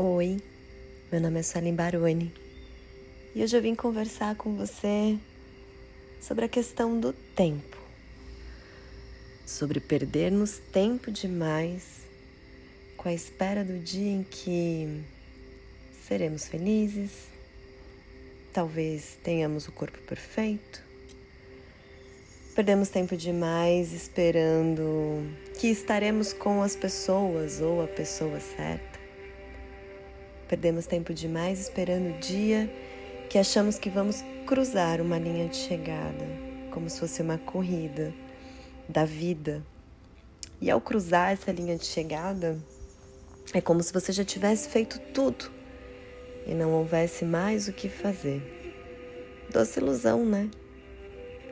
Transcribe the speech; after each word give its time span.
Oi, 0.00 0.40
meu 1.10 1.20
nome 1.20 1.40
é 1.40 1.42
Suelen 1.42 1.74
Baroni. 1.74 2.32
E 3.34 3.42
hoje 3.42 3.56
eu 3.56 3.60
vim 3.60 3.74
conversar 3.74 4.36
com 4.36 4.54
você 4.54 5.18
sobre 6.20 6.44
a 6.44 6.48
questão 6.48 7.00
do 7.00 7.12
tempo, 7.12 7.76
sobre 9.44 9.80
perdermos 9.80 10.60
tempo 10.72 11.10
demais 11.10 12.02
com 12.96 13.08
a 13.08 13.12
espera 13.12 13.64
do 13.64 13.76
dia 13.80 14.12
em 14.12 14.22
que 14.22 15.02
seremos 16.06 16.46
felizes, 16.46 17.10
talvez 18.52 19.18
tenhamos 19.24 19.66
o 19.66 19.72
corpo 19.72 19.98
perfeito. 20.02 20.80
Perdemos 22.54 22.88
tempo 22.88 23.16
demais 23.16 23.92
esperando 23.92 25.28
que 25.58 25.66
estaremos 25.66 26.32
com 26.32 26.62
as 26.62 26.76
pessoas 26.76 27.60
ou 27.60 27.82
a 27.82 27.88
pessoa 27.88 28.38
certa 28.38 29.07
Perdemos 30.48 30.86
tempo 30.86 31.12
demais 31.12 31.60
esperando 31.60 32.08
o 32.08 32.18
dia 32.18 32.70
que 33.28 33.36
achamos 33.36 33.78
que 33.78 33.90
vamos 33.90 34.24
cruzar 34.46 34.98
uma 34.98 35.18
linha 35.18 35.46
de 35.46 35.56
chegada, 35.56 36.24
como 36.70 36.88
se 36.88 36.98
fosse 36.98 37.20
uma 37.20 37.36
corrida 37.36 38.14
da 38.88 39.04
vida. 39.04 39.62
E 40.58 40.70
ao 40.70 40.80
cruzar 40.80 41.32
essa 41.32 41.52
linha 41.52 41.76
de 41.76 41.84
chegada, 41.84 42.58
é 43.52 43.60
como 43.60 43.82
se 43.82 43.92
você 43.92 44.10
já 44.10 44.24
tivesse 44.24 44.70
feito 44.70 44.98
tudo 45.12 45.50
e 46.46 46.54
não 46.54 46.72
houvesse 46.72 47.26
mais 47.26 47.68
o 47.68 47.72
que 47.74 47.90
fazer. 47.90 48.42
Doce 49.52 49.78
ilusão, 49.78 50.24
né? 50.24 50.48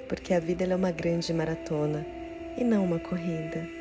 Porque 0.08 0.32
a 0.32 0.40
vida 0.40 0.64
é 0.64 0.74
uma 0.74 0.90
grande 0.90 1.34
maratona 1.34 2.06
e 2.56 2.64
não 2.64 2.82
uma 2.82 2.98
corrida. 2.98 3.75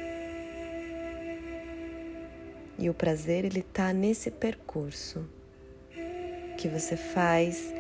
E 2.78 2.90
o 2.90 2.94
prazer 2.94 3.46
ele 3.46 3.62
tá 3.62 3.94
nesse 3.94 4.30
percurso 4.30 5.26
que 6.58 6.68
você 6.68 6.98
faz 6.98 7.74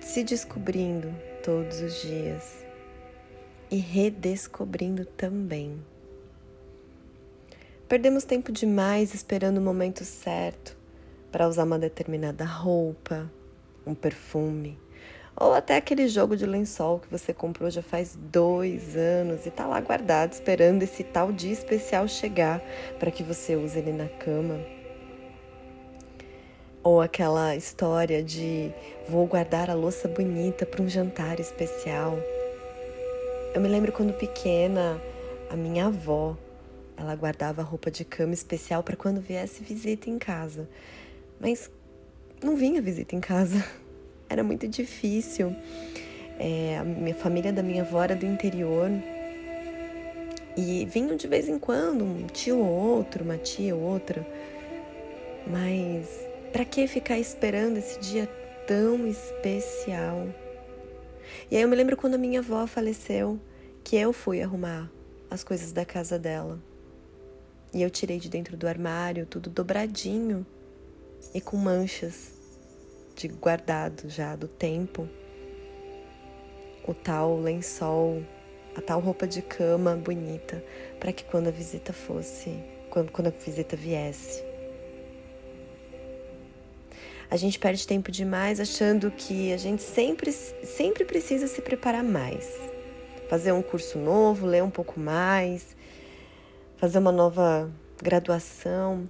se 0.00 0.24
descobrindo 0.24 1.12
todos 1.42 1.80
os 1.80 2.00
dias 2.02 2.64
e 3.70 3.76
redescobrindo 3.76 5.04
também. 5.04 5.80
Perdemos 7.88 8.24
tempo 8.24 8.52
demais 8.52 9.14
esperando 9.14 9.58
o 9.58 9.62
momento 9.62 10.04
certo 10.04 10.76
para 11.30 11.48
usar 11.48 11.64
uma 11.64 11.78
determinada 11.78 12.44
roupa, 12.44 13.30
um 13.86 13.94
perfume, 13.94 14.78
ou 15.36 15.54
até 15.54 15.76
aquele 15.76 16.08
jogo 16.08 16.36
de 16.36 16.44
lençol 16.44 16.98
que 16.98 17.08
você 17.10 17.32
comprou 17.32 17.70
já 17.70 17.82
faz 17.82 18.16
dois 18.16 18.96
anos 18.96 19.46
e 19.46 19.48
está 19.48 19.66
lá 19.66 19.80
guardado 19.80 20.32
esperando 20.32 20.82
esse 20.82 21.02
tal 21.02 21.32
dia 21.32 21.52
especial 21.52 22.06
chegar 22.08 22.60
para 22.98 23.10
que 23.10 23.22
você 23.22 23.56
use 23.56 23.78
ele 23.78 23.92
na 23.92 24.08
cama. 24.08 24.60
Ou 26.82 27.00
aquela 27.00 27.54
história 27.56 28.22
de 28.22 28.72
vou 29.08 29.26
guardar 29.26 29.68
a 29.70 29.74
louça 29.74 30.08
bonita 30.08 30.64
para 30.64 30.82
um 30.82 30.88
jantar 30.88 31.38
especial. 31.38 32.18
Eu 33.54 33.60
me 33.60 33.68
lembro 33.68 33.92
quando 33.92 34.12
pequena, 34.14 35.00
a 35.50 35.56
minha 35.56 35.86
avó, 35.86 36.36
ela 36.96 37.14
guardava 37.14 37.62
roupa 37.62 37.90
de 37.90 38.04
cama 38.04 38.34
especial 38.34 38.82
para 38.82 38.96
quando 38.96 39.20
viesse 39.20 39.62
visita 39.62 40.08
em 40.08 40.18
casa. 40.18 40.68
Mas 41.40 41.70
não 42.42 42.56
vinha 42.56 42.80
visita 42.80 43.16
em 43.16 43.20
casa 43.20 43.64
era 44.30 44.44
muito 44.44 44.68
difícil. 44.68 45.54
É, 46.38 46.78
a 46.78 46.84
minha 46.84 47.14
família 47.14 47.52
da 47.52 47.62
minha 47.62 47.82
avó 47.82 48.02
era 48.02 48.14
do 48.14 48.24
interior 48.24 48.88
e 50.56 50.86
vinham 50.86 51.16
de 51.16 51.26
vez 51.26 51.48
em 51.48 51.58
quando 51.58 52.04
um 52.04 52.26
tio 52.26 52.58
ou 52.58 52.96
outro, 52.96 53.24
uma 53.24 53.36
tia 53.36 53.74
ou 53.74 53.82
outra. 53.82 54.26
Mas 55.46 56.08
para 56.52 56.64
que 56.64 56.86
ficar 56.86 57.18
esperando 57.18 57.76
esse 57.76 57.98
dia 58.00 58.26
tão 58.66 59.06
especial? 59.06 60.28
E 61.50 61.56
aí 61.56 61.62
eu 61.62 61.68
me 61.68 61.76
lembro 61.76 61.96
quando 61.96 62.14
a 62.14 62.18
minha 62.18 62.40
avó 62.40 62.66
faleceu, 62.66 63.38
que 63.82 63.96
eu 63.96 64.12
fui 64.12 64.40
arrumar 64.40 64.90
as 65.28 65.42
coisas 65.44 65.72
da 65.72 65.84
casa 65.84 66.18
dela. 66.18 66.58
E 67.74 67.82
eu 67.82 67.90
tirei 67.90 68.18
de 68.18 68.28
dentro 68.28 68.56
do 68.56 68.66
armário 68.66 69.26
tudo 69.26 69.50
dobradinho 69.50 70.46
e 71.34 71.40
com 71.40 71.56
manchas 71.56 72.39
de 73.20 73.28
guardado 73.28 74.08
já 74.08 74.34
do 74.34 74.48
tempo, 74.48 75.06
o 76.86 76.94
tal 76.94 77.38
lençol, 77.38 78.22
a 78.74 78.80
tal 78.80 78.98
roupa 78.98 79.26
de 79.26 79.42
cama 79.42 79.94
bonita, 79.94 80.64
para 80.98 81.12
que 81.12 81.24
quando 81.24 81.48
a 81.48 81.50
visita 81.50 81.92
fosse, 81.92 82.58
quando, 82.88 83.12
quando 83.12 83.26
a 83.26 83.30
visita 83.30 83.76
viesse. 83.76 84.42
A 87.30 87.36
gente 87.36 87.58
perde 87.58 87.86
tempo 87.86 88.10
demais 88.10 88.58
achando 88.58 89.10
que 89.10 89.52
a 89.52 89.58
gente 89.58 89.82
sempre, 89.82 90.32
sempre 90.32 91.04
precisa 91.04 91.46
se 91.46 91.60
preparar 91.60 92.02
mais. 92.02 92.58
Fazer 93.28 93.52
um 93.52 93.62
curso 93.62 93.98
novo, 93.98 94.46
ler 94.46 94.62
um 94.62 94.70
pouco 94.70 94.98
mais, 94.98 95.76
fazer 96.78 96.98
uma 96.98 97.12
nova 97.12 97.70
graduação. 98.02 99.04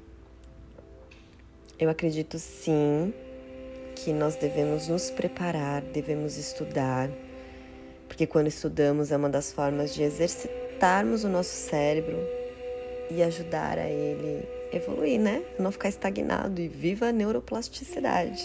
Eu 1.78 1.88
acredito 1.88 2.38
sim 2.38 3.15
que 4.05 4.12
nós 4.12 4.37
devemos 4.37 4.88
nos 4.88 5.11
preparar, 5.11 5.83
devemos 5.83 6.37
estudar, 6.37 7.11
porque 8.09 8.27
quando 8.27 8.47
estudamos 8.47 9.12
é 9.12 9.16
uma 9.16 9.28
das 9.28 9.53
formas 9.53 9.94
de 9.94 10.03
exercitarmos 10.03 11.22
o 11.25 11.28
nosso 11.28 11.55
cérebro 11.55 12.19
e 13.10 13.22
ajudar 13.22 13.78
a 13.78 13.89
ele 13.89 14.49
evoluir, 14.72 15.21
né? 15.21 15.43
Não 15.59 15.71
ficar 15.71 15.89
estagnado 15.89 16.60
e 16.60 16.69
viva 16.69 17.06
a 17.06 17.12
neuroplasticidade, 17.12 18.43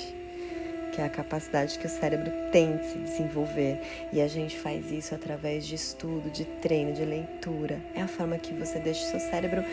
que 0.92 1.00
é 1.00 1.06
a 1.06 1.10
capacidade 1.10 1.80
que 1.80 1.86
o 1.86 1.90
cérebro 1.90 2.32
tem 2.52 2.78
de 2.78 2.86
se 2.86 2.98
desenvolver. 2.98 3.80
E 4.12 4.22
a 4.22 4.28
gente 4.28 4.58
faz 4.58 4.92
isso 4.92 5.16
através 5.16 5.66
de 5.66 5.76
estudo, 5.76 6.30
de 6.30 6.46
treino, 6.46 6.94
de 6.94 7.06
leitura. 7.06 7.82
É 7.96 8.02
a 8.02 8.08
forma 8.08 8.38
que 8.38 8.54
você 8.54 8.80
deixa 8.80 9.06
o 9.06 9.12
seu 9.12 9.20
cérebro 9.20 9.64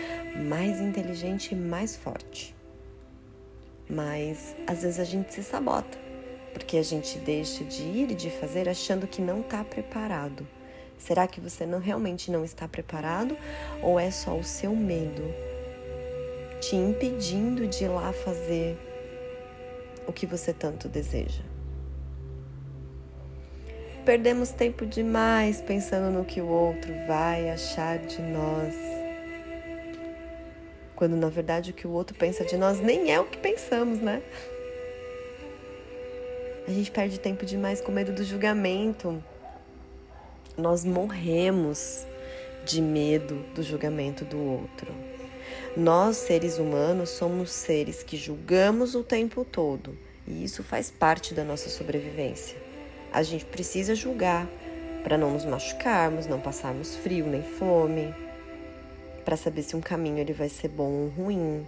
mais 0.49 0.81
inteligente 0.81 1.53
e 1.53 1.55
mais 1.57 1.97
forte. 1.97 2.55
Mas 3.93 4.57
às 4.67 4.83
vezes 4.83 4.99
a 4.99 5.05
gente 5.05 5.35
se 5.35 5.43
sabota, 5.43 5.99
porque 6.55 6.79
a 6.79 6.83
gente 6.83 7.19
deixa 7.19 7.63
de 7.63 7.83
ir 7.83 8.11
e 8.11 8.15
de 8.15 8.31
fazer 8.31 8.67
achando 8.67 9.07
que 9.07 9.21
não 9.21 9.43
está 9.43 9.63
preparado. 9.63 10.47
Será 10.97 11.27
que 11.27 11.41
você 11.41 11.67
não 11.67 11.79
realmente 11.79 12.31
não 12.31 12.43
está 12.43 12.67
preparado 12.67 13.37
ou 13.83 14.01
é 14.01 14.11
só 14.11 14.35
o 14.35 14.43
seu 14.43 14.75
medo 14.75 15.23
te 16.59 16.75
impedindo 16.75 17.67
de 17.67 17.85
ir 17.85 17.89
lá 17.89 18.13
fazer 18.15 18.79
o 20.07 20.13
que 20.13 20.25
você 20.25 20.55
tanto 20.55 20.89
deseja? 20.89 21.43
Perdemos 24.07 24.53
tempo 24.53 24.87
demais 24.87 25.61
pensando 25.61 26.11
no 26.11 26.25
que 26.25 26.41
o 26.41 26.47
outro 26.47 26.93
vai 27.07 27.51
achar 27.51 27.99
de 27.99 28.23
nós 28.23 28.92
quando 31.03 31.17
na 31.17 31.29
verdade 31.29 31.73
o 31.73 31.75
que 31.75 31.85
o 31.85 31.91
outro 31.91 32.17
pensa 32.17 32.45
de 32.45 32.57
nós 32.57 32.79
nem 32.79 33.13
é 33.13 33.19
o 33.19 33.25
que 33.25 33.37
pensamos, 33.37 33.99
né? 33.99 34.23
A 36.65 36.71
gente 36.71 36.93
perde 36.93 37.19
tempo 37.19 37.45
demais 37.45 37.81
com 37.81 37.91
medo 37.91 38.13
do 38.13 38.23
julgamento. 38.23 39.21
Nós 40.57 40.85
morremos 40.85 42.07
de 42.65 42.81
medo 42.81 43.35
do 43.53 43.65
julgamento 43.65 44.25
do 44.25 44.39
outro. 44.39 44.93
Nós, 45.77 46.19
seres 46.19 46.59
humanos, 46.59 47.11
somos 47.11 47.51
seres 47.51 48.05
que 48.05 48.17
julgamos 48.17 48.95
o 48.95 49.03
tempo 49.03 49.45
todo 49.45 49.99
e 50.25 50.45
isso 50.45 50.63
faz 50.63 50.89
parte 50.89 51.35
da 51.35 51.43
nossa 51.43 51.69
sobrevivência. 51.69 52.57
A 53.13 53.25
gente 53.25 53.45
precisa 53.45 53.97
julgar 53.97 54.47
para 55.03 55.19
não 55.19 55.33
nos 55.33 55.45
machucarmos, 55.45 56.29
não 56.29 56.39
passarmos 56.39 56.95
frio 56.95 57.27
nem 57.27 57.43
fome 57.43 58.15
para 59.25 59.37
saber 59.37 59.63
se 59.63 59.77
um 59.77 59.81
caminho 59.81 60.19
ele 60.19 60.33
vai 60.33 60.49
ser 60.49 60.69
bom 60.69 60.91
ou 60.91 61.09
ruim. 61.09 61.67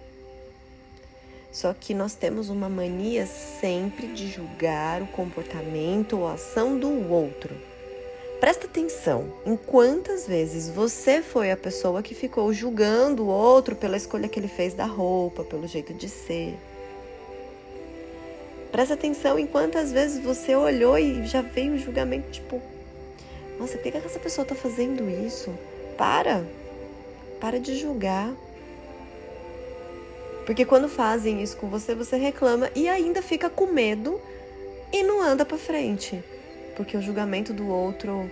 Só 1.51 1.73
que 1.73 1.93
nós 1.93 2.15
temos 2.15 2.49
uma 2.49 2.67
mania 2.67 3.25
sempre 3.25 4.07
de 4.07 4.27
julgar 4.27 5.01
o 5.01 5.07
comportamento 5.07 6.17
ou 6.17 6.27
a 6.27 6.33
ação 6.33 6.77
do 6.77 7.09
outro. 7.09 7.55
Presta 8.41 8.65
atenção 8.65 9.31
em 9.45 9.55
quantas 9.55 10.27
vezes 10.27 10.69
você 10.69 11.21
foi 11.21 11.51
a 11.51 11.57
pessoa 11.57 12.03
que 12.03 12.13
ficou 12.13 12.51
julgando 12.51 13.23
o 13.23 13.27
outro 13.27 13.75
pela 13.75 13.95
escolha 13.95 14.27
que 14.27 14.37
ele 14.37 14.49
fez 14.49 14.73
da 14.73 14.85
roupa, 14.85 15.43
pelo 15.45 15.65
jeito 15.65 15.93
de 15.93 16.09
ser. 16.09 16.57
Presta 18.71 18.93
atenção 18.93 19.39
em 19.39 19.47
quantas 19.47 19.93
vezes 19.93 20.21
você 20.21 20.53
olhou 20.53 20.99
e 20.99 21.25
já 21.25 21.41
veio 21.41 21.75
o 21.75 21.77
julgamento, 21.77 22.29
tipo, 22.29 22.61
nossa, 23.57 23.77
por 23.77 23.89
que 23.89 23.97
essa 23.97 24.19
pessoa 24.19 24.45
tá 24.45 24.53
fazendo 24.53 25.09
isso? 25.09 25.57
Para! 25.97 26.45
Para 27.39 27.59
de 27.59 27.77
julgar. 27.77 28.33
Porque 30.45 30.63
quando 30.63 30.87
fazem 30.87 31.41
isso 31.41 31.57
com 31.57 31.67
você, 31.67 31.95
você 31.95 32.17
reclama 32.17 32.69
e 32.75 32.87
ainda 32.87 33.21
fica 33.21 33.49
com 33.49 33.65
medo 33.65 34.21
e 34.93 35.03
não 35.03 35.21
anda 35.21 35.43
para 35.43 35.57
frente. 35.57 36.23
Porque 36.75 36.95
o 36.95 37.01
julgamento 37.01 37.53
do 37.53 37.67
outro 37.67 38.29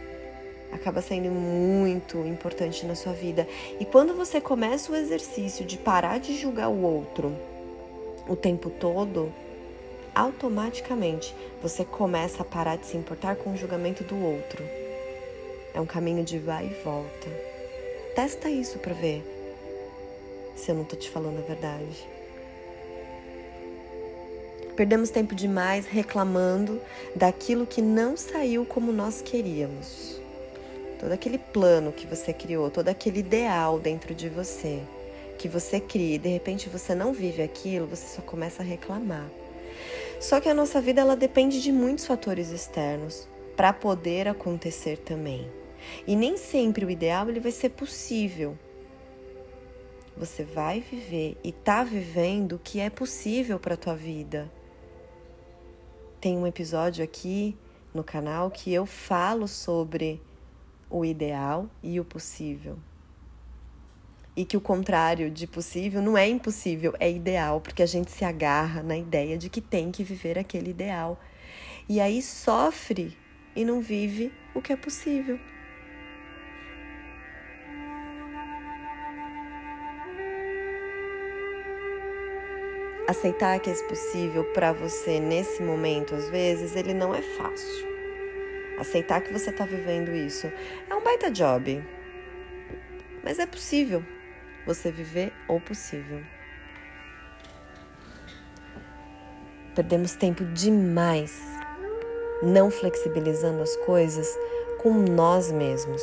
acaba 0.71 1.01
sendo 1.01 1.29
muito 1.29 2.17
importante 2.19 2.85
na 2.85 2.95
sua 2.95 3.13
vida. 3.13 3.47
E 3.79 3.85
quando 3.85 4.15
você 4.15 4.41
começa 4.41 4.91
o 4.91 4.95
exercício 4.95 5.65
de 5.65 5.77
parar 5.77 6.19
de 6.19 6.35
julgar 6.35 6.69
o 6.69 6.81
outro 6.81 7.33
o 8.27 8.35
tempo 8.35 8.69
todo, 8.69 9.33
automaticamente 10.15 11.35
você 11.61 11.83
começa 11.83 12.41
a 12.41 12.45
parar 12.45 12.77
de 12.77 12.85
se 12.85 12.97
importar 12.97 13.35
com 13.35 13.53
o 13.53 13.57
julgamento 13.57 14.03
do 14.03 14.17
outro. 14.17 14.63
É 15.73 15.81
um 15.81 15.85
caminho 15.85 16.23
de 16.23 16.37
vai 16.37 16.67
e 16.67 16.83
volta. 16.83 17.52
Testa 18.15 18.47
isso 18.47 18.77
para 18.77 18.93
ver 18.93 19.23
se 20.55 20.69
eu 20.69 20.75
não 20.75 20.83
tô 20.83 20.95
te 20.95 21.09
falando 21.09 21.39
a 21.39 21.41
verdade. 21.41 22.07
Perdemos 24.75 25.09
tempo 25.09 25.33
demais 25.33 25.87
reclamando 25.87 26.79
daquilo 27.15 27.65
que 27.65 27.81
não 27.81 28.15
saiu 28.15 28.65
como 28.65 28.91
nós 28.91 29.21
queríamos. 29.21 30.21
Todo 30.99 31.11
aquele 31.11 31.39
plano 31.39 31.91
que 31.91 32.05
você 32.05 32.31
criou, 32.31 32.69
todo 32.69 32.87
aquele 32.87 33.19
ideal 33.19 33.79
dentro 33.79 34.13
de 34.13 34.29
você, 34.29 34.83
que 35.39 35.47
você 35.47 35.79
cria 35.79 36.15
e 36.15 36.19
de 36.19 36.29
repente 36.29 36.69
você 36.69 36.93
não 36.93 37.13
vive 37.13 37.41
aquilo, 37.41 37.87
você 37.87 38.15
só 38.15 38.21
começa 38.21 38.61
a 38.61 38.65
reclamar. 38.65 39.27
Só 40.19 40.39
que 40.39 40.49
a 40.49 40.53
nossa 40.53 40.79
vida 40.79 41.01
ela 41.01 41.15
depende 41.15 41.59
de 41.61 41.71
muitos 41.71 42.05
fatores 42.05 42.51
externos 42.51 43.27
para 43.55 43.73
poder 43.73 44.27
acontecer 44.27 44.97
também. 44.99 45.62
E 46.05 46.15
nem 46.15 46.37
sempre 46.37 46.85
o 46.85 46.89
ideal 46.89 47.29
ele 47.29 47.39
vai 47.39 47.51
ser 47.51 47.69
possível. 47.69 48.57
Você 50.15 50.43
vai 50.43 50.79
viver 50.79 51.37
e 51.43 51.51
tá 51.51 51.83
vivendo 51.83 52.53
o 52.53 52.59
que 52.59 52.79
é 52.79 52.89
possível 52.89 53.59
para 53.59 53.75
tua 53.75 53.95
vida. 53.95 54.51
Tem 56.21 56.37
um 56.37 56.45
episódio 56.45 57.03
aqui 57.03 57.57
no 57.93 58.03
canal 58.03 58.51
que 58.51 58.71
eu 58.71 58.85
falo 58.85 59.47
sobre 59.47 60.21
o 60.89 61.03
ideal 61.03 61.67
e 61.81 61.99
o 61.99 62.05
possível. 62.05 62.77
E 64.35 64.45
que 64.45 64.55
o 64.55 64.61
contrário 64.61 65.29
de 65.29 65.45
possível 65.45 66.01
não 66.01 66.17
é 66.17 66.27
impossível, 66.27 66.93
é 66.99 67.11
ideal, 67.11 67.59
porque 67.59 67.83
a 67.83 67.87
gente 67.87 68.11
se 68.11 68.23
agarra 68.23 68.81
na 68.81 68.97
ideia 68.97 69.37
de 69.37 69.49
que 69.49 69.61
tem 69.61 69.91
que 69.91 70.03
viver 70.03 70.37
aquele 70.39 70.69
ideal. 70.71 71.19
E 71.89 71.99
aí 71.99 72.21
sofre 72.21 73.17
e 73.55 73.65
não 73.65 73.81
vive 73.81 74.31
o 74.55 74.61
que 74.61 74.71
é 74.71 74.75
possível. 74.75 75.39
Aceitar 83.13 83.59
que 83.59 83.69
é 83.69 83.73
possível 83.87 84.43
para 84.53 84.73
você 84.73 85.19
nesse 85.19 85.63
momento, 85.63 86.13
às 86.13 86.29
vezes, 86.29 86.75
ele 86.75 86.93
não 86.93 87.15
é 87.15 87.21
fácil. 87.21 87.87
Aceitar 88.77 89.21
que 89.21 89.31
você 89.31 89.51
está 89.51 89.65
vivendo 89.65 90.13
isso 90.13 90.51
é 90.89 90.95
um 90.95 91.01
baita 91.01 91.31
job. 91.31 91.83
Mas 93.23 93.39
é 93.39 93.45
possível 93.45 94.03
você 94.65 94.91
viver 94.91 95.31
o 95.47 95.59
possível. 95.59 96.21
Perdemos 99.75 100.15
tempo 100.15 100.43
demais 100.45 101.41
não 102.41 102.69
flexibilizando 102.69 103.61
as 103.61 103.75
coisas 103.77 104.27
com 104.81 104.91
nós 104.91 105.51
mesmos. 105.51 106.01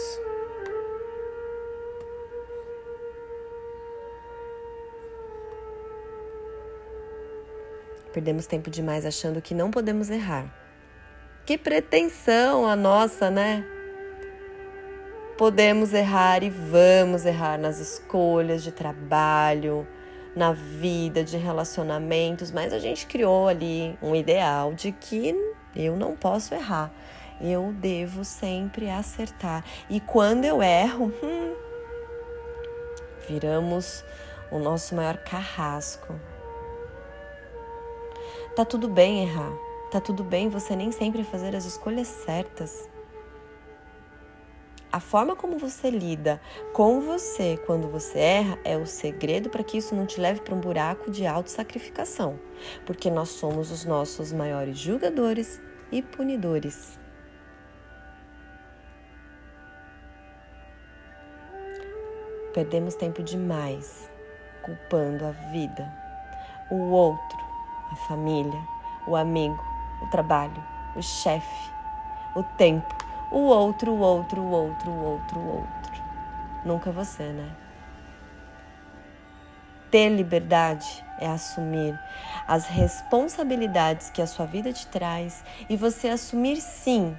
Perdemos 8.12 8.46
tempo 8.46 8.70
demais 8.70 9.06
achando 9.06 9.40
que 9.40 9.54
não 9.54 9.70
podemos 9.70 10.10
errar. 10.10 10.52
Que 11.46 11.56
pretensão 11.56 12.66
a 12.66 12.74
nossa, 12.74 13.30
né? 13.30 13.64
Podemos 15.38 15.94
errar 15.94 16.42
e 16.42 16.50
vamos 16.50 17.24
errar 17.24 17.58
nas 17.58 17.78
escolhas 17.78 18.62
de 18.62 18.72
trabalho, 18.72 19.86
na 20.34 20.52
vida, 20.52 21.24
de 21.24 21.36
relacionamentos, 21.36 22.50
mas 22.50 22.72
a 22.72 22.78
gente 22.78 23.06
criou 23.06 23.48
ali 23.48 23.96
um 24.02 24.14
ideal 24.14 24.74
de 24.74 24.92
que 24.92 25.34
eu 25.74 25.96
não 25.96 26.14
posso 26.16 26.54
errar. 26.54 26.92
Eu 27.40 27.72
devo 27.72 28.24
sempre 28.24 28.90
acertar. 28.90 29.64
E 29.88 29.98
quando 29.98 30.44
eu 30.44 30.62
erro, 30.62 31.12
hum, 31.22 31.54
viramos 33.26 34.04
o 34.50 34.58
nosso 34.58 34.94
maior 34.94 35.16
carrasco. 35.18 36.14
Tá 38.60 38.64
tudo 38.66 38.90
bem 38.90 39.22
errar. 39.22 39.56
Tá 39.90 40.02
tudo 40.02 40.22
bem 40.22 40.50
você 40.50 40.76
nem 40.76 40.92
sempre 40.92 41.24
fazer 41.24 41.56
as 41.56 41.64
escolhas 41.64 42.06
certas. 42.08 42.86
A 44.92 45.00
forma 45.00 45.34
como 45.34 45.56
você 45.56 45.88
lida 45.88 46.38
com 46.74 47.00
você 47.00 47.56
quando 47.64 47.88
você 47.88 48.18
erra 48.18 48.58
é 48.62 48.76
o 48.76 48.84
segredo 48.84 49.48
para 49.48 49.64
que 49.64 49.78
isso 49.78 49.94
não 49.94 50.04
te 50.04 50.20
leve 50.20 50.42
para 50.42 50.54
um 50.54 50.60
buraco 50.60 51.10
de 51.10 51.26
autossacrificação, 51.26 52.38
porque 52.84 53.10
nós 53.10 53.30
somos 53.30 53.70
os 53.70 53.86
nossos 53.86 54.30
maiores 54.30 54.78
julgadores 54.78 55.58
e 55.90 56.02
punidores. 56.02 57.00
Perdemos 62.52 62.94
tempo 62.94 63.22
demais 63.22 64.10
culpando 64.62 65.24
a 65.24 65.30
vida, 65.50 65.90
o 66.70 66.90
outro, 66.90 67.39
a 67.90 67.96
família, 67.96 68.60
o 69.06 69.16
amigo, 69.16 69.62
o 70.02 70.06
trabalho, 70.06 70.62
o 70.96 71.02
chefe, 71.02 71.70
o 72.34 72.42
tempo, 72.42 72.94
o 73.30 73.38
outro, 73.38 73.92
o 73.92 73.98
outro, 73.98 74.40
o 74.40 74.50
outro, 74.50 74.90
o 74.90 75.04
outro, 75.04 75.38
o 75.38 75.48
outro. 75.58 76.02
Nunca 76.64 76.90
você, 76.90 77.24
né? 77.24 77.50
Ter 79.90 80.08
liberdade 80.08 81.04
é 81.18 81.26
assumir 81.26 81.98
as 82.46 82.66
responsabilidades 82.66 84.10
que 84.10 84.22
a 84.22 84.26
sua 84.26 84.46
vida 84.46 84.72
te 84.72 84.86
traz 84.86 85.44
e 85.68 85.76
você 85.76 86.08
assumir 86.08 86.60
sim 86.60 87.16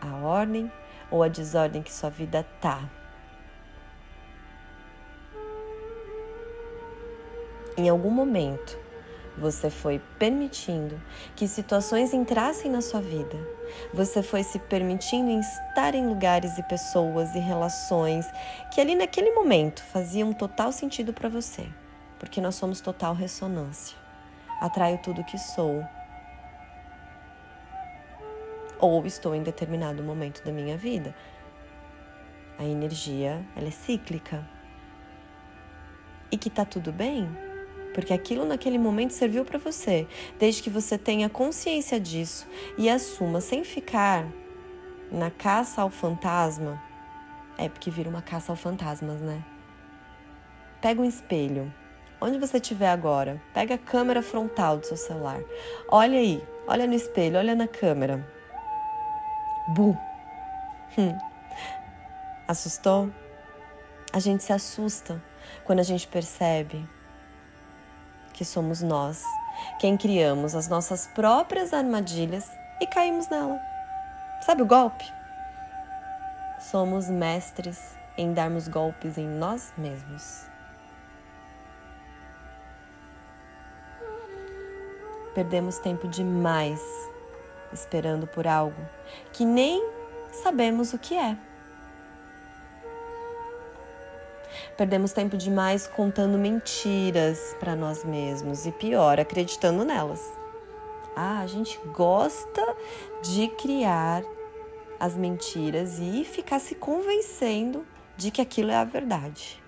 a 0.00 0.14
ordem 0.16 0.70
ou 1.10 1.22
a 1.22 1.28
desordem 1.28 1.82
que 1.82 1.92
sua 1.92 2.10
vida 2.10 2.46
tá. 2.60 2.80
Em 7.78 7.88
algum 7.88 8.10
momento, 8.10 8.78
você 9.36 9.68
foi 9.68 10.00
permitindo 10.18 11.00
que 11.34 11.46
situações 11.46 12.14
entrassem 12.14 12.70
na 12.70 12.80
sua 12.80 13.00
vida. 13.00 13.36
Você 13.92 14.22
foi 14.22 14.42
se 14.42 14.58
permitindo 14.58 15.30
estar 15.30 15.94
em 15.94 16.06
lugares 16.06 16.56
e 16.56 16.62
pessoas 16.62 17.34
e 17.34 17.38
relações 17.38 18.26
que 18.72 18.80
ali 18.80 18.94
naquele 18.94 19.32
momento 19.32 19.82
faziam 19.84 20.32
total 20.32 20.72
sentido 20.72 21.12
para 21.12 21.28
você, 21.28 21.66
porque 22.18 22.40
nós 22.40 22.54
somos 22.54 22.80
total 22.80 23.14
ressonância. 23.14 23.96
Atraio 24.60 24.98
tudo 24.98 25.24
que 25.24 25.36
sou. 25.36 25.84
Ou 28.78 29.04
estou 29.06 29.34
em 29.34 29.42
determinado 29.42 30.02
momento 30.02 30.42
da 30.44 30.52
minha 30.52 30.76
vida. 30.76 31.14
A 32.58 32.64
energia, 32.64 33.44
ela 33.54 33.68
é 33.68 33.70
cíclica. 33.70 34.46
E 36.30 36.38
que 36.38 36.48
tá 36.48 36.64
tudo 36.64 36.90
bem, 36.90 37.28
porque 37.96 38.12
aquilo 38.12 38.44
naquele 38.44 38.76
momento 38.76 39.12
serviu 39.12 39.42
para 39.42 39.58
você, 39.58 40.06
desde 40.38 40.62
que 40.62 40.68
você 40.68 40.98
tenha 40.98 41.30
consciência 41.30 41.98
disso 41.98 42.46
e 42.76 42.90
assuma 42.90 43.40
sem 43.40 43.64
ficar 43.64 44.26
na 45.10 45.30
caça 45.30 45.80
ao 45.80 45.88
fantasma. 45.88 46.78
É 47.56 47.70
porque 47.70 47.90
vira 47.90 48.10
uma 48.10 48.20
caça 48.20 48.52
ao 48.52 48.56
fantasmas, 48.56 49.22
né? 49.22 49.42
Pega 50.78 51.00
um 51.00 51.06
espelho. 51.06 51.72
Onde 52.20 52.38
você 52.38 52.58
estiver 52.58 52.90
agora, 52.90 53.40
pega 53.54 53.76
a 53.76 53.78
câmera 53.78 54.20
frontal 54.20 54.76
do 54.76 54.84
seu 54.84 54.98
celular. 54.98 55.40
Olha 55.88 56.18
aí, 56.18 56.46
olha 56.66 56.86
no 56.86 56.92
espelho, 56.92 57.38
olha 57.38 57.54
na 57.54 57.66
câmera. 57.66 58.28
Bu. 59.68 59.96
Hum. 60.98 61.16
Assustou? 62.46 63.10
A 64.12 64.18
gente 64.18 64.44
se 64.44 64.52
assusta 64.52 65.22
quando 65.64 65.78
a 65.78 65.82
gente 65.82 66.06
percebe 66.06 66.86
que 68.36 68.44
somos 68.44 68.82
nós 68.82 69.24
quem 69.78 69.96
criamos 69.96 70.54
as 70.54 70.68
nossas 70.68 71.06
próprias 71.08 71.72
armadilhas 71.72 72.50
e 72.80 72.86
caímos 72.86 73.28
nela. 73.28 73.58
Sabe 74.44 74.62
o 74.62 74.66
golpe? 74.66 75.04
Somos 76.60 77.08
mestres 77.08 77.78
em 78.16 78.32
darmos 78.32 78.68
golpes 78.68 79.18
em 79.18 79.26
nós 79.26 79.72
mesmos. 79.76 80.44
Perdemos 85.34 85.78
tempo 85.78 86.08
demais 86.08 86.80
esperando 87.72 88.26
por 88.26 88.46
algo 88.46 88.80
que 89.32 89.44
nem 89.44 89.84
sabemos 90.42 90.92
o 90.94 90.98
que 90.98 91.14
é. 91.14 91.36
Perdemos 94.76 95.12
tempo 95.12 95.36
demais 95.36 95.86
contando 95.86 96.36
mentiras 96.36 97.56
para 97.58 97.74
nós 97.74 98.04
mesmos 98.04 98.66
e 98.66 98.72
pior, 98.72 99.18
acreditando 99.18 99.84
nelas. 99.84 100.22
Ah, 101.14 101.40
a 101.40 101.46
gente 101.46 101.80
gosta 101.94 102.76
de 103.22 103.48
criar 103.48 104.22
as 105.00 105.16
mentiras 105.16 105.98
e 105.98 106.24
ficar 106.24 106.58
se 106.58 106.74
convencendo 106.74 107.86
de 108.16 108.30
que 108.30 108.40
aquilo 108.40 108.70
é 108.70 108.76
a 108.76 108.84
verdade. 108.84 109.62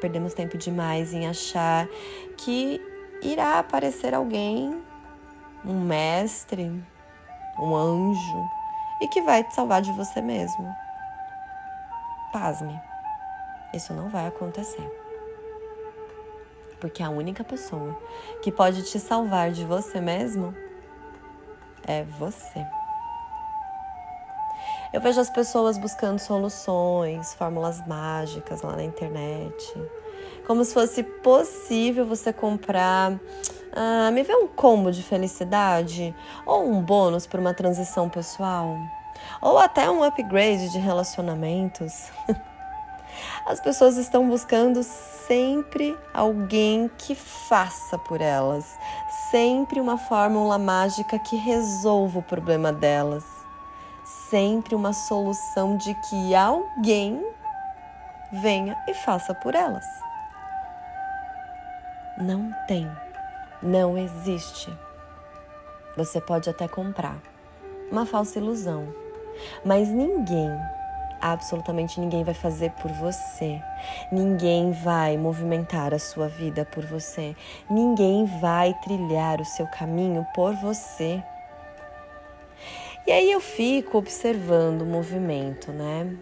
perdemos 0.00 0.34
tempo 0.34 0.56
demais 0.56 1.12
em 1.12 1.26
achar 1.26 1.88
que 2.36 2.80
irá 3.22 3.58
aparecer 3.58 4.14
alguém, 4.14 4.80
um 5.64 5.80
mestre, 5.80 6.72
um 7.58 7.74
anjo, 7.74 8.50
e 9.00 9.08
que 9.08 9.20
vai 9.22 9.44
te 9.44 9.54
salvar 9.54 9.82
de 9.82 9.92
você 9.92 10.20
mesmo. 10.20 10.74
Pasme, 12.32 12.80
isso 13.72 13.92
não 13.94 14.08
vai 14.08 14.26
acontecer. 14.26 14.86
Porque 16.80 17.02
a 17.02 17.10
única 17.10 17.42
pessoa 17.42 17.98
que 18.42 18.52
pode 18.52 18.82
te 18.84 19.00
salvar 19.00 19.50
de 19.50 19.64
você 19.64 20.00
mesmo 20.00 20.54
é 21.86 22.04
você. 22.04 22.66
Eu 24.92 25.00
vejo 25.00 25.20
as 25.20 25.28
pessoas 25.28 25.76
buscando 25.76 26.18
soluções, 26.18 27.34
fórmulas 27.34 27.86
mágicas 27.86 28.62
lá 28.62 28.74
na 28.74 28.84
internet. 28.84 29.74
Como 30.46 30.64
se 30.64 30.72
fosse 30.72 31.02
possível 31.02 32.06
você 32.06 32.32
comprar. 32.32 33.18
Ah, 33.72 34.10
me 34.10 34.22
vê 34.22 34.34
um 34.34 34.46
combo 34.46 34.90
de 34.90 35.02
felicidade? 35.02 36.14
Ou 36.46 36.68
um 36.68 36.82
bônus 36.82 37.26
para 37.26 37.40
uma 37.40 37.54
transição 37.54 38.08
pessoal? 38.08 38.76
Ou 39.40 39.58
até 39.58 39.90
um 39.90 40.02
upgrade 40.02 40.70
de 40.70 40.78
relacionamentos? 40.78 42.10
As 43.46 43.60
pessoas 43.60 43.96
estão 43.96 44.28
buscando 44.28 44.82
sempre 44.82 45.96
alguém 46.12 46.90
que 46.98 47.14
faça 47.14 47.98
por 47.98 48.20
elas, 48.20 48.78
sempre 49.30 49.80
uma 49.80 49.98
fórmula 49.98 50.58
mágica 50.58 51.18
que 51.18 51.36
resolva 51.36 52.20
o 52.20 52.22
problema 52.22 52.72
delas 52.72 53.24
sempre 54.30 54.74
uma 54.74 54.92
solução 54.92 55.76
de 55.76 55.94
que 55.94 56.34
alguém 56.34 57.24
venha 58.30 58.76
e 58.86 58.94
faça 58.94 59.34
por 59.34 59.54
elas. 59.54 59.84
Não 62.18 62.52
tem, 62.66 62.90
não 63.62 63.96
existe. 63.98 64.72
Você 65.96 66.20
pode 66.20 66.48
até 66.48 66.68
comprar 66.68 67.20
uma 67.90 68.06
falsa 68.06 68.38
ilusão, 68.38 68.92
mas 69.64 69.88
ninguém, 69.88 70.50
absolutamente 71.20 72.00
ninguém 72.00 72.22
vai 72.22 72.34
fazer 72.34 72.70
por 72.72 72.90
você. 72.92 73.60
Ninguém 74.12 74.72
vai 74.72 75.16
movimentar 75.16 75.92
a 75.92 75.98
sua 75.98 76.28
vida 76.28 76.64
por 76.64 76.84
você. 76.84 77.34
Ninguém 77.68 78.26
vai 78.40 78.74
trilhar 78.84 79.40
o 79.40 79.44
seu 79.44 79.66
caminho 79.66 80.26
por 80.34 80.54
você. 80.54 81.22
E 83.06 83.10
aí 83.10 83.32
eu 83.32 83.40
fico 83.40 83.98
observando 83.98 84.82
o 84.82 84.86
movimento, 84.86 85.72
né? 85.72 86.14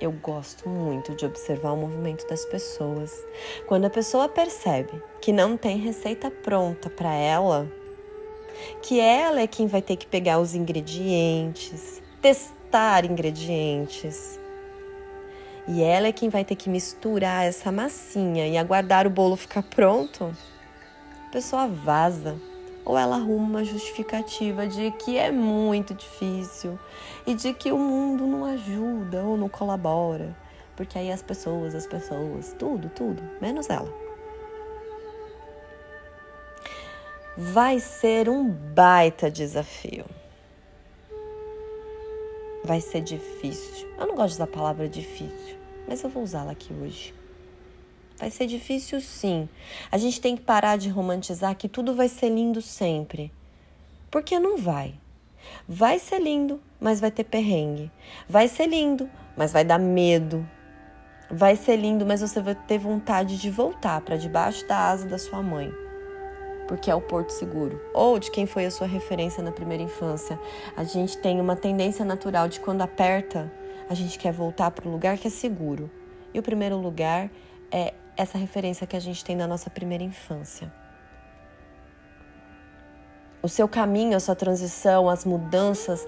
Eu 0.00 0.10
gosto 0.12 0.66
muito 0.66 1.14
de 1.14 1.26
observar 1.26 1.72
o 1.72 1.76
movimento 1.76 2.26
das 2.26 2.46
pessoas. 2.46 3.12
Quando 3.66 3.84
a 3.84 3.90
pessoa 3.90 4.30
percebe 4.30 4.90
que 5.20 5.30
não 5.30 5.58
tem 5.58 5.76
receita 5.76 6.30
pronta 6.30 6.88
para 6.88 7.12
ela, 7.12 7.70
que 8.80 8.98
ela 8.98 9.42
é 9.42 9.46
quem 9.46 9.66
vai 9.66 9.82
ter 9.82 9.96
que 9.96 10.06
pegar 10.06 10.38
os 10.38 10.54
ingredientes, 10.54 12.02
testar 12.22 13.04
ingredientes, 13.04 14.40
e 15.68 15.82
ela 15.82 16.06
é 16.06 16.12
quem 16.12 16.30
vai 16.30 16.46
ter 16.46 16.56
que 16.56 16.70
misturar 16.70 17.44
essa 17.44 17.70
massinha 17.70 18.48
e 18.48 18.56
aguardar 18.56 19.06
o 19.06 19.10
bolo 19.10 19.36
ficar 19.36 19.62
pronto, 19.62 20.34
a 21.28 21.30
pessoa 21.30 21.68
vaza 21.68 22.40
ou 22.90 22.98
ela 22.98 23.14
arruma 23.14 23.46
uma 23.46 23.64
justificativa 23.64 24.66
de 24.66 24.90
que 24.90 25.16
é 25.16 25.30
muito 25.30 25.94
difícil 25.94 26.76
e 27.24 27.36
de 27.36 27.54
que 27.54 27.70
o 27.70 27.78
mundo 27.78 28.26
não 28.26 28.44
ajuda 28.44 29.22
ou 29.22 29.36
não 29.36 29.48
colabora, 29.48 30.36
porque 30.74 30.98
aí 30.98 31.12
as 31.12 31.22
pessoas, 31.22 31.72
as 31.72 31.86
pessoas, 31.86 32.52
tudo, 32.58 32.88
tudo, 32.88 33.22
menos 33.40 33.70
ela. 33.70 33.88
Vai 37.38 37.78
ser 37.78 38.28
um 38.28 38.50
baita 38.50 39.30
desafio. 39.30 40.04
Vai 42.64 42.80
ser 42.80 43.02
difícil. 43.02 43.88
Eu 43.96 44.08
não 44.08 44.16
gosto 44.16 44.36
da 44.36 44.48
palavra 44.48 44.88
difícil, 44.88 45.56
mas 45.86 46.02
eu 46.02 46.10
vou 46.10 46.24
usá-la 46.24 46.50
aqui 46.50 46.74
hoje. 46.74 47.19
Vai 48.20 48.30
ser 48.30 48.46
difícil 48.46 49.00
sim. 49.00 49.48
A 49.90 49.96
gente 49.96 50.20
tem 50.20 50.36
que 50.36 50.42
parar 50.42 50.76
de 50.76 50.90
romantizar 50.90 51.56
que 51.56 51.66
tudo 51.66 51.94
vai 51.94 52.06
ser 52.06 52.28
lindo 52.28 52.60
sempre. 52.60 53.32
Porque 54.10 54.38
não 54.38 54.58
vai. 54.58 54.92
Vai 55.66 55.98
ser 55.98 56.20
lindo, 56.20 56.60
mas 56.78 57.00
vai 57.00 57.10
ter 57.10 57.24
perrengue. 57.24 57.90
Vai 58.28 58.46
ser 58.46 58.66
lindo, 58.66 59.08
mas 59.34 59.52
vai 59.52 59.64
dar 59.64 59.78
medo. 59.78 60.46
Vai 61.30 61.56
ser 61.56 61.76
lindo, 61.76 62.04
mas 62.04 62.20
você 62.20 62.42
vai 62.42 62.54
ter 62.54 62.76
vontade 62.76 63.38
de 63.38 63.50
voltar 63.50 64.02
para 64.02 64.16
debaixo 64.16 64.68
da 64.68 64.90
asa 64.90 65.08
da 65.08 65.16
sua 65.16 65.42
mãe. 65.42 65.72
Porque 66.68 66.90
é 66.90 66.94
o 66.94 67.00
porto 67.00 67.30
seguro. 67.30 67.80
Ou 67.94 68.18
de 68.18 68.30
quem 68.30 68.44
foi 68.44 68.66
a 68.66 68.70
sua 68.70 68.86
referência 68.86 69.42
na 69.42 69.50
primeira 69.50 69.82
infância. 69.82 70.38
A 70.76 70.84
gente 70.84 71.16
tem 71.16 71.40
uma 71.40 71.56
tendência 71.56 72.04
natural 72.04 72.48
de 72.48 72.60
quando 72.60 72.82
aperta, 72.82 73.50
a 73.88 73.94
gente 73.94 74.18
quer 74.18 74.32
voltar 74.32 74.70
para 74.72 74.86
o 74.86 74.92
lugar 74.92 75.16
que 75.16 75.26
é 75.26 75.30
seguro. 75.30 75.90
E 76.34 76.38
o 76.38 76.42
primeiro 76.42 76.76
lugar 76.76 77.30
é 77.72 77.94
essa 78.20 78.38
referência 78.38 78.86
que 78.86 78.96
a 78.96 79.00
gente 79.00 79.24
tem 79.24 79.36
da 79.36 79.46
nossa 79.46 79.70
primeira 79.70 80.04
infância. 80.04 80.72
O 83.42 83.48
seu 83.48 83.66
caminho, 83.66 84.16
a 84.16 84.20
sua 84.20 84.36
transição, 84.36 85.08
as 85.08 85.24
mudanças, 85.24 86.06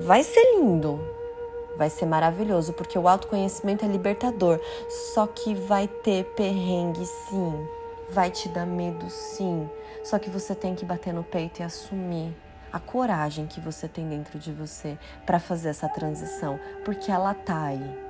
vai 0.00 0.22
ser 0.22 0.56
lindo, 0.56 1.00
vai 1.76 1.90
ser 1.90 2.06
maravilhoso, 2.06 2.72
porque 2.72 2.98
o 2.98 3.08
autoconhecimento 3.08 3.84
é 3.84 3.88
libertador. 3.88 4.60
Só 5.12 5.26
que 5.26 5.54
vai 5.54 5.88
ter 5.88 6.24
perrengue, 6.36 7.04
sim, 7.04 7.68
vai 8.10 8.30
te 8.30 8.48
dar 8.48 8.66
medo, 8.66 9.10
sim. 9.10 9.68
Só 10.04 10.18
que 10.18 10.30
você 10.30 10.54
tem 10.54 10.74
que 10.74 10.84
bater 10.84 11.12
no 11.12 11.24
peito 11.24 11.60
e 11.60 11.62
assumir 11.64 12.36
a 12.72 12.78
coragem 12.78 13.46
que 13.46 13.60
você 13.60 13.88
tem 13.88 14.08
dentro 14.08 14.38
de 14.38 14.52
você 14.52 14.98
para 15.24 15.38
fazer 15.38 15.68
essa 15.70 15.88
transição, 15.88 16.58
porque 16.84 17.10
ela 17.10 17.32
tá 17.32 17.64
aí. 17.64 18.03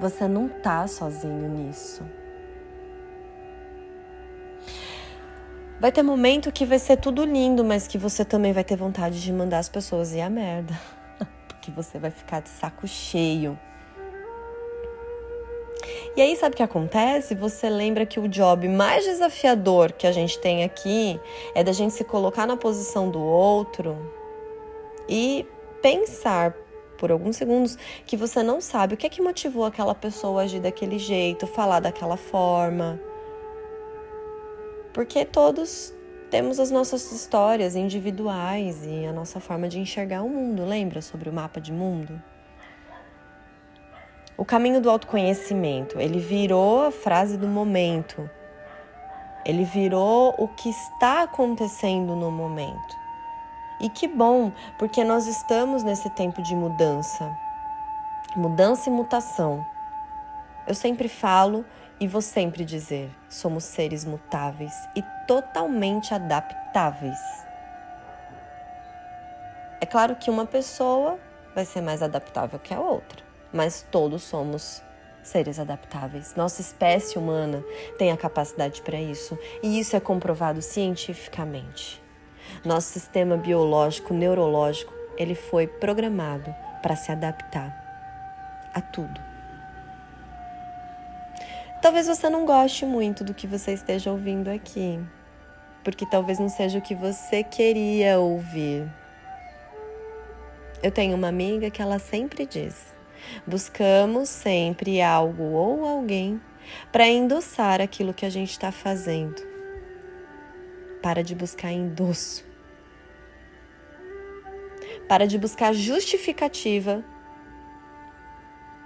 Você 0.00 0.28
não 0.28 0.48
tá 0.48 0.86
sozinho 0.86 1.48
nisso. 1.48 2.04
Vai 5.80 5.92
ter 5.92 6.02
momento 6.02 6.50
que 6.50 6.64
vai 6.64 6.78
ser 6.78 6.96
tudo 6.96 7.24
lindo, 7.24 7.64
mas 7.64 7.86
que 7.86 7.98
você 7.98 8.24
também 8.24 8.52
vai 8.52 8.64
ter 8.64 8.76
vontade 8.76 9.22
de 9.22 9.32
mandar 9.32 9.58
as 9.58 9.68
pessoas 9.68 10.12
ir 10.12 10.20
a 10.20 10.30
merda. 10.30 10.74
Porque 11.46 11.70
você 11.70 11.98
vai 11.98 12.10
ficar 12.10 12.40
de 12.40 12.48
saco 12.48 12.86
cheio. 12.86 13.58
E 16.16 16.20
aí, 16.20 16.34
sabe 16.34 16.54
o 16.54 16.56
que 16.56 16.62
acontece? 16.62 17.34
Você 17.36 17.70
lembra 17.70 18.04
que 18.04 18.18
o 18.18 18.28
job 18.28 18.68
mais 18.68 19.04
desafiador 19.04 19.92
que 19.92 20.06
a 20.06 20.10
gente 20.10 20.38
tem 20.40 20.64
aqui 20.64 21.20
é 21.54 21.62
da 21.62 21.72
gente 21.72 21.94
se 21.94 22.02
colocar 22.02 22.44
na 22.44 22.56
posição 22.56 23.08
do 23.08 23.20
outro 23.20 23.96
e 25.08 25.46
pensar 25.80 26.56
por 26.98 27.10
alguns 27.10 27.36
segundos 27.36 27.78
que 28.04 28.16
você 28.16 28.42
não 28.42 28.60
sabe 28.60 28.94
o 28.94 28.96
que 28.96 29.06
é 29.06 29.08
que 29.08 29.22
motivou 29.22 29.64
aquela 29.64 29.94
pessoa 29.94 30.42
a 30.42 30.44
agir 30.44 30.60
daquele 30.60 30.98
jeito, 30.98 31.46
falar 31.46 31.80
daquela 31.80 32.16
forma. 32.16 33.00
Porque 34.92 35.24
todos 35.24 35.94
temos 36.30 36.60
as 36.60 36.70
nossas 36.70 37.10
histórias 37.10 37.74
individuais 37.74 38.84
e 38.84 39.06
a 39.06 39.12
nossa 39.12 39.40
forma 39.40 39.68
de 39.68 39.78
enxergar 39.78 40.22
o 40.22 40.28
mundo. 40.28 40.64
Lembra 40.64 41.00
sobre 41.00 41.30
o 41.30 41.32
mapa 41.32 41.60
de 41.60 41.72
mundo? 41.72 42.20
O 44.36 44.44
caminho 44.44 44.80
do 44.80 44.90
autoconhecimento, 44.90 45.98
ele 45.98 46.20
virou 46.20 46.82
a 46.82 46.90
frase 46.90 47.36
do 47.36 47.48
momento. 47.48 48.28
Ele 49.44 49.64
virou 49.64 50.34
o 50.38 50.46
que 50.48 50.68
está 50.68 51.22
acontecendo 51.22 52.14
no 52.14 52.30
momento. 52.30 53.07
E 53.80 53.88
que 53.88 54.08
bom, 54.08 54.52
porque 54.76 55.04
nós 55.04 55.26
estamos 55.26 55.82
nesse 55.82 56.10
tempo 56.10 56.42
de 56.42 56.54
mudança. 56.54 57.32
Mudança 58.36 58.88
e 58.88 58.92
mutação. 58.92 59.64
Eu 60.66 60.74
sempre 60.74 61.08
falo 61.08 61.64
e 62.00 62.06
vou 62.06 62.20
sempre 62.20 62.64
dizer: 62.64 63.10
somos 63.28 63.64
seres 63.64 64.04
mutáveis 64.04 64.74
e 64.94 65.02
totalmente 65.26 66.12
adaptáveis. 66.12 67.18
É 69.80 69.86
claro 69.86 70.16
que 70.16 70.30
uma 70.30 70.44
pessoa 70.44 71.18
vai 71.54 71.64
ser 71.64 71.80
mais 71.80 72.02
adaptável 72.02 72.58
que 72.58 72.74
a 72.74 72.80
outra, 72.80 73.22
mas 73.52 73.86
todos 73.90 74.22
somos 74.22 74.82
seres 75.22 75.58
adaptáveis. 75.58 76.34
Nossa 76.36 76.60
espécie 76.60 77.18
humana 77.18 77.64
tem 77.96 78.10
a 78.10 78.16
capacidade 78.16 78.82
para 78.82 79.00
isso 79.00 79.38
e 79.62 79.78
isso 79.78 79.94
é 79.94 80.00
comprovado 80.00 80.60
cientificamente. 80.60 82.02
Nosso 82.64 82.88
sistema 82.92 83.36
biológico, 83.36 84.12
neurológico, 84.12 84.92
ele 85.16 85.34
foi 85.34 85.66
programado 85.66 86.54
para 86.82 86.96
se 86.96 87.10
adaptar 87.10 87.72
a 88.74 88.80
tudo. 88.80 89.20
Talvez 91.80 92.06
você 92.06 92.28
não 92.28 92.44
goste 92.44 92.84
muito 92.84 93.22
do 93.22 93.32
que 93.32 93.46
você 93.46 93.72
esteja 93.72 94.10
ouvindo 94.10 94.48
aqui, 94.48 94.98
porque 95.84 96.04
talvez 96.04 96.38
não 96.38 96.48
seja 96.48 96.78
o 96.78 96.82
que 96.82 96.94
você 96.94 97.42
queria 97.42 98.18
ouvir. 98.18 98.88
Eu 100.82 100.90
tenho 100.90 101.16
uma 101.16 101.28
amiga 101.28 101.70
que 101.70 101.80
ela 101.80 101.98
sempre 101.98 102.46
diz: 102.46 102.92
Buscamos 103.46 104.28
sempre 104.28 105.00
algo 105.00 105.42
ou 105.42 105.84
alguém 105.84 106.40
para 106.92 107.08
endossar 107.08 107.80
aquilo 107.80 108.14
que 108.14 108.26
a 108.26 108.30
gente 108.30 108.50
está 108.50 108.70
fazendo. 108.70 109.57
Para 111.02 111.22
de 111.22 111.34
buscar 111.34 111.72
endosso. 111.72 112.44
Para 115.08 115.26
de 115.26 115.38
buscar 115.38 115.72
justificativa 115.72 117.04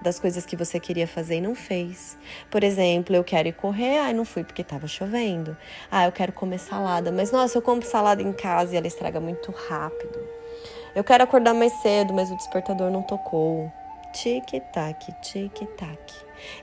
das 0.02 0.18
coisas 0.18 0.44
que 0.44 0.56
você 0.56 0.78
queria 0.78 1.06
fazer 1.06 1.36
e 1.36 1.40
não 1.40 1.54
fez. 1.54 2.18
Por 2.50 2.62
exemplo, 2.62 3.14
eu 3.14 3.24
quero 3.24 3.48
ir 3.48 3.52
correr, 3.52 3.98
ai, 3.98 4.12
não 4.12 4.24
fui 4.24 4.44
porque 4.44 4.62
estava 4.62 4.86
chovendo. 4.86 5.56
Ah, 5.90 6.04
eu 6.04 6.12
quero 6.12 6.32
comer 6.32 6.58
salada, 6.58 7.10
mas 7.10 7.30
nossa, 7.30 7.56
eu 7.56 7.62
compro 7.62 7.88
salada 7.88 8.20
em 8.20 8.32
casa 8.32 8.74
e 8.74 8.76
ela 8.76 8.86
estraga 8.86 9.20
muito 9.20 9.50
rápido. 9.52 10.18
Eu 10.94 11.02
quero 11.02 11.24
acordar 11.24 11.54
mais 11.54 11.72
cedo, 11.80 12.12
mas 12.12 12.30
o 12.30 12.36
despertador 12.36 12.90
não 12.90 13.02
tocou. 13.02 13.72
Tic-tac, 14.12 15.12
tic-tac. 15.22 16.14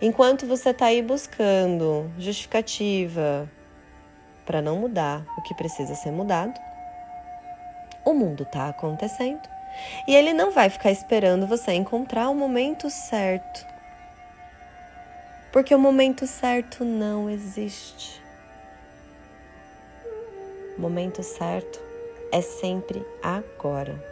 Enquanto 0.01 0.45
você 0.45 0.69
está 0.69 0.87
aí 0.87 1.01
buscando 1.01 2.11
justificativa 2.19 3.49
para 4.49 4.63
não 4.63 4.77
mudar 4.77 5.23
o 5.37 5.43
que 5.43 5.53
precisa 5.53 5.93
ser 5.93 6.09
mudado, 6.09 6.59
o 8.03 8.15
mundo 8.15 8.41
está 8.41 8.67
acontecendo 8.67 9.47
e 10.07 10.15
ele 10.15 10.33
não 10.33 10.49
vai 10.49 10.71
ficar 10.71 10.89
esperando 10.89 11.45
você 11.45 11.73
encontrar 11.73 12.31
o 12.31 12.33
momento 12.33 12.89
certo. 12.89 13.63
Porque 15.51 15.75
o 15.75 15.77
momento 15.77 16.25
certo 16.25 16.83
não 16.83 17.29
existe. 17.29 18.19
O 20.75 20.81
momento 20.81 21.21
certo 21.21 21.79
é 22.31 22.41
sempre 22.41 23.05
agora. 23.21 24.03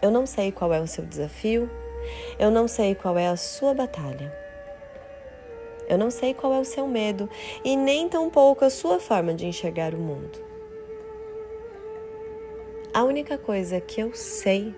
Eu 0.00 0.12
não 0.12 0.24
sei 0.24 0.52
qual 0.52 0.72
é 0.72 0.80
o 0.80 0.86
seu 0.86 1.04
desafio, 1.04 1.68
eu 2.38 2.48
não 2.48 2.68
sei 2.68 2.94
qual 2.94 3.18
é 3.18 3.26
a 3.26 3.36
sua 3.36 3.74
batalha. 3.74 4.47
Eu 5.88 5.96
não 5.96 6.10
sei 6.10 6.34
qual 6.34 6.52
é 6.52 6.60
o 6.60 6.64
seu 6.64 6.86
medo 6.86 7.30
e 7.64 7.74
nem 7.74 8.08
tampouco 8.10 8.62
a 8.62 8.70
sua 8.70 9.00
forma 9.00 9.32
de 9.32 9.46
enxergar 9.46 9.94
o 9.94 9.98
mundo. 9.98 10.38
A 12.92 13.04
única 13.04 13.38
coisa 13.38 13.80
que 13.80 14.00
eu 14.00 14.14
sei 14.14 14.74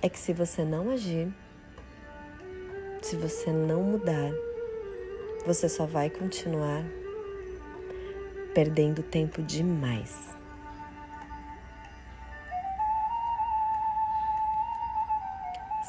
é 0.00 0.08
que 0.08 0.18
se 0.18 0.32
você 0.32 0.64
não 0.64 0.90
agir, 0.90 1.28
se 3.02 3.14
você 3.16 3.50
não 3.50 3.82
mudar, 3.82 4.32
você 5.44 5.68
só 5.68 5.84
vai 5.84 6.08
continuar 6.08 6.82
perdendo 8.54 9.02
tempo 9.02 9.42
demais. 9.42 10.34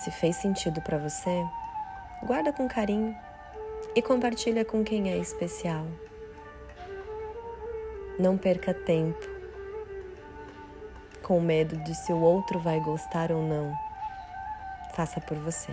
Se 0.04 0.12
fez 0.12 0.36
sentido 0.38 0.82
para 0.82 0.98
você, 0.98 1.46
guarda 2.24 2.54
com 2.54 2.68
carinho 2.68 3.16
e 3.96 4.02
compartilha 4.02 4.64
com 4.64 4.84
quem 4.84 5.12
é 5.12 5.18
especial. 5.18 5.86
Não 8.20 8.38
perca 8.38 8.74
tempo 8.74 9.32
com 11.22 11.40
medo 11.40 11.78
de 11.78 11.96
se 11.96 12.12
o 12.12 12.20
outro 12.20 12.60
vai 12.60 12.80
gostar 12.82 13.32
ou 13.32 13.42
não. 13.42 13.74
Faça 14.94 15.22
por 15.22 15.38
você. 15.38 15.72